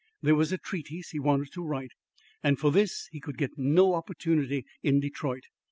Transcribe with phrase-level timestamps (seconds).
[0.23, 1.91] There was a treatise he wanted to write,
[2.41, 5.43] and for this he could get no opportunity in Detroit.